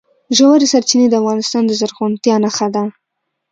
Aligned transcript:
ژورې 0.37 0.65
سرچینې 0.73 1.07
د 1.09 1.15
افغانستان 1.21 1.63
د 1.65 1.71
زرغونتیا 1.79 2.35
نښه 2.43 2.67
ده. 2.75 2.83